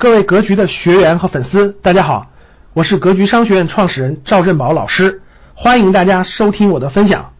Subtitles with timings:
[0.00, 2.30] 各位格局的学员和粉丝，大家好，
[2.72, 5.20] 我是格局商学院创始人赵振宝老师，
[5.56, 7.34] 欢迎大家收听我的分享。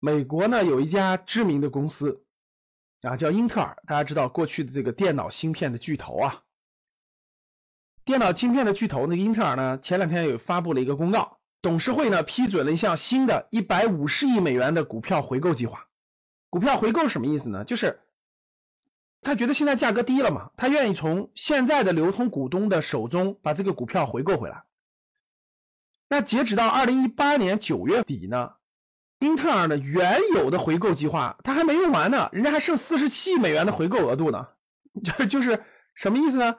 [0.00, 2.20] 美国呢有一家知名的公司
[3.02, 6.40] 啊，叫英特尔，大家知道过去的这个电脑芯片的巨头啊，
[8.04, 15.84] 电脑芯片的巨头，那个英特尔呢，前两天有发布了一个公告，董事会呢批准了一项新的一百五十亿美元的股票回购计划。
[16.50, 17.62] 股票回购什么意思呢？
[17.62, 18.00] 就是
[19.26, 24.62] 他觉得现在价格低了嘛，他愿意从现在的流通股东的手中把这个股票回购回来。
[26.08, 28.52] 那截止到二零一八年九月底呢，
[29.18, 34.46] 英特尔的原有的回购计划它还没用完呢，人家还剩四十七亿美元的回购额度呢。
[35.18, 35.64] 就就是
[35.96, 36.54] 什么意思呢？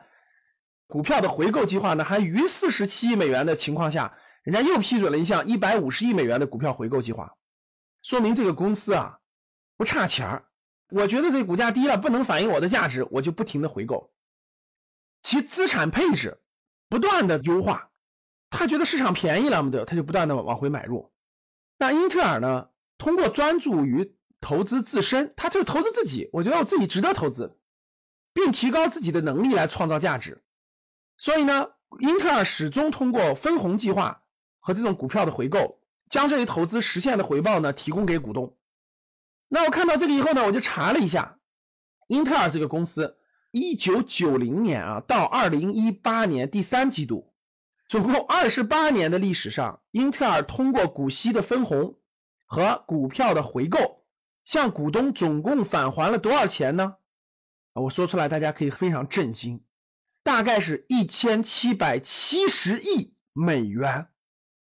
[0.88, 7.38] 股票的回购计划呢还余四十七亿美元的情况下，人家又批准了一项一百五十亿美元的股票回购计划，
[8.04, 9.20] 说明这个公司啊
[9.78, 10.44] 不差钱儿。
[10.90, 14.12] 我觉得这股价低了，不能反映我的价值，我就不停的回购，
[15.22, 16.40] 其资产配置
[16.90, 17.90] 不断的优化，
[18.50, 21.12] 他觉得市场便宜了嘛，对，他就不断的往回买入。
[21.78, 27.58] 那英特尔呢，通过专注于投资自身，他就投资自己，我觉得我自己值得投资，
[28.34, 30.42] 并提高自己的能力来创造价值。
[31.18, 31.68] 所以呢，
[32.00, 34.22] 英特尔始终通过分红计划
[34.60, 38.56] 和这种股票的回购，将这一投资实现的回报呢提供给股东。
[39.50, 41.38] 那我看到这个以后呢，我就查了一下，
[42.08, 43.16] 英特尔这个公司，
[43.52, 47.34] 一九九零年啊到二零一八年第三季度，
[47.88, 51.96] 总共二十八年的历史上，英特尔通过股息的分红
[52.46, 54.04] 和股票的回购，
[54.44, 56.96] 向股东总共返还了多少钱呢？
[57.74, 59.64] 我说出来大家可以非常震惊，
[60.24, 64.08] 大概是一千七百七十亿美元。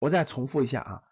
[0.01, 1.03] 我再重复一下啊，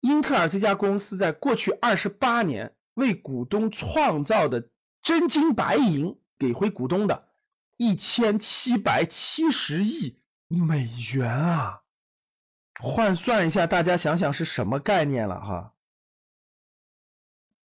[0.00, 2.74] 英特尔这家公司在过去二十八年。
[2.94, 4.68] 为股东创造的
[5.02, 7.28] 真金白银给回股东的
[7.76, 11.80] 一千七百七十亿美元啊！
[12.80, 15.72] 换算一下，大家想想是什么概念了哈？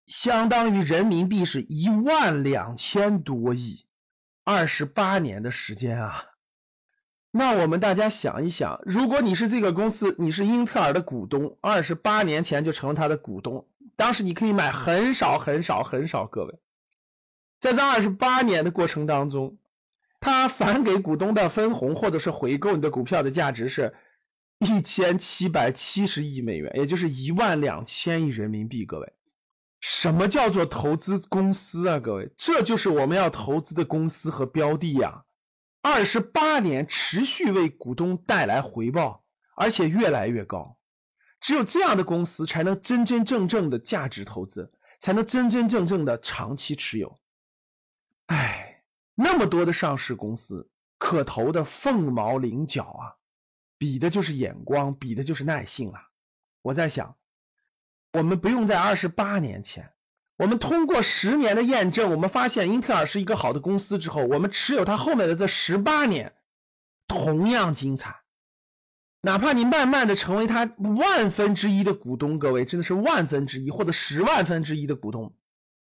[0.07, 3.85] 相当于人民币是一万两千多亿，
[4.43, 6.25] 二十八年的时间啊！
[7.31, 13.67] 那我们大家想一想，如果你是这个公司，你是英特尔的股东，二十八年前就成了他的股东。
[13.95, 16.59] 当时你可以买很少很少很少，各位，
[17.59, 19.57] 在这二十八年的过程当中，
[20.19, 23.93] 他返给股东的分红或者是回购你的股票的价值是
[24.59, 28.85] 一千七百七十亿美元，也就是一万两千亿人民币。
[28.85, 29.13] 各位，
[29.81, 31.99] 什么叫做投资公司啊？
[31.99, 35.23] 各位，这就是我们要投资的公司和标的呀！
[35.81, 39.23] 二十八年持续为股东带来回报，
[39.55, 40.77] 而且越来越高。
[41.45, 47.19] 只有这样的公司才能真真正正的价值投资，才能真真正正的长期持有。
[48.25, 48.81] 哎，
[49.13, 53.13] 那么多的上市公司可投的凤毛麟角啊，
[53.77, 56.07] 比的就是眼光，比的就是耐性啊。
[56.63, 57.15] 我在想，
[58.11, 59.91] 我们不用在二十八年前，
[60.39, 66.33] 我们通过十年的验证，我们发现英特尔是一个好的公司之后，我们持有它后面的这十八年
[67.07, 68.24] 同样精彩。
[69.25, 75.35] 哪怕你慢慢的成为他万分之一的股东，各位真的是万分之一或者十万分之一的股东，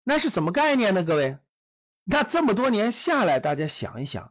[0.05, 1.03] 那是什么概念呢？
[1.03, 1.39] 各位，
[2.05, 4.31] 那这么多年下来，大家想一想，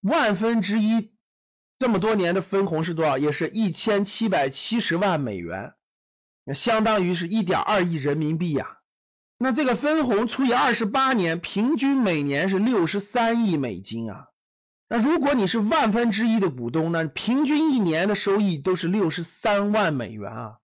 [0.00, 1.12] 万分之一
[1.78, 3.18] 这么多年的分红是多少？
[3.18, 5.74] 也是一千七百七十万美元，
[6.44, 8.78] 那相当于是一点二亿人民币呀。
[9.38, 14.26] 那这个分红除以二十八年，平均每年是六十三亿美金啊。
[14.88, 17.06] 那如果你是万分之一的股东呢？
[17.06, 20.58] 平均一年的收益都是六十三万美元啊！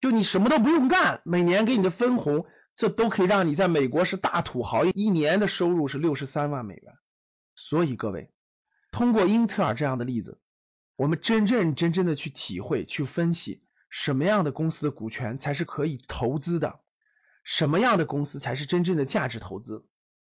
[0.00, 6.94] 就你什么都不用干，每年给你的分红，这都可以让你在美国是大土豪，一年的收入是六十三万美元。
[7.54, 8.30] 所以各位，
[8.90, 10.40] 通过英特尔这样的例子，
[10.96, 16.80] 我们真正真正的去体会、去分析，什么样的公司的股权才是可以投资的，
[17.44, 19.84] 什么样的公司才是真正的价值投资。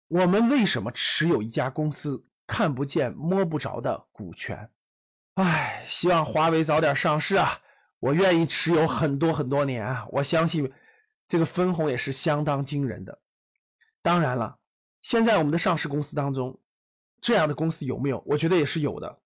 [0.07, 2.25] 我们为什么持有一家公司？
[2.51, 4.69] 看不见摸不着的股权，
[5.35, 7.61] 唉，希望华为早点上市啊！
[8.01, 10.05] 我愿意持有很多很多年啊！
[10.09, 10.73] 我相信
[11.29, 13.19] 这个分红也是相当惊人的。
[14.01, 14.57] 当然了，
[15.01, 16.59] 现在我们的上市公司当中，
[17.21, 18.21] 这样的公司有没有？
[18.27, 19.19] 我觉得也是有的。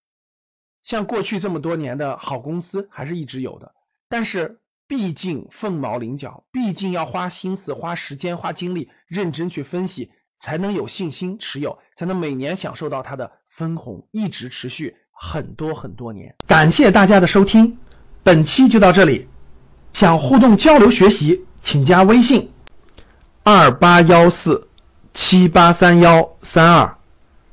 [0.84, 3.74] 像过去这么多年的好公司，还是一直有的。
[4.08, 10.12] 但是毕竟凤毛麟角，毕竟要花心思、花时间、花精力，认真去分析。
[10.46, 16.36] 才能有信心持有，才能每年享受到它的分红，一直持续很多很多年。
[16.46, 17.80] 感谢大家的收听，
[18.22, 19.28] 本期就到这里。
[19.92, 22.52] 想互动交流学习，请加微信：
[23.42, 24.68] 二八幺四
[25.16, 26.96] 七八三幺三二。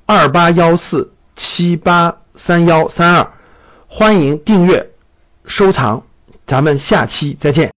[0.05, 3.33] 二八幺四七八三幺三二，
[3.89, 4.91] 欢迎订阅
[5.47, 6.03] 收藏，
[6.47, 7.71] 咱们下期再见。